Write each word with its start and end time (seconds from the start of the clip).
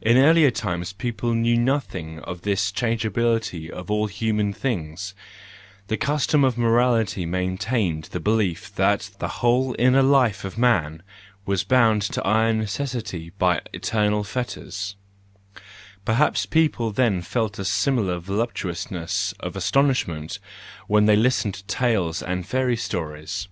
In 0.00 0.16
earlier 0.18 0.50
times 0.50 0.92
people 0.92 1.32
knew 1.32 1.56
nothing 1.56 2.18
of 2.18 2.42
this 2.42 2.72
changeability 2.72 3.70
of 3.70 3.88
all 3.88 4.08
human 4.08 4.52
things; 4.52 5.14
the 5.86 5.96
custom 5.96 6.42
of 6.42 6.58
morality 6.58 7.24
maintained 7.24 8.06
the 8.10 8.18
belief 8.18 8.74
that 8.74 9.10
the 9.20 9.28
whole 9.28 9.76
inner 9.78 10.02
life 10.02 10.42
of 10.44 10.58
man 10.58 11.04
was 11.46 11.62
bound 11.62 12.02
to 12.02 12.26
iron 12.26 12.58
necessity 12.58 13.30
by 13.38 13.60
eternal 13.72 14.24
fetters:—perhaps 14.24 16.46
people 16.46 16.90
then 16.90 17.22
felt 17.22 17.56
a 17.56 17.64
similar 17.64 18.18
voluptuousness 18.18 19.34
of 19.38 19.54
astonishment 19.54 20.40
when 20.88 21.06
they 21.06 21.14
listened 21.14 21.54
to 21.54 21.62
tales 21.66 22.24
and 22.24 22.44
fairy 22.44 22.76
stories. 22.76 23.46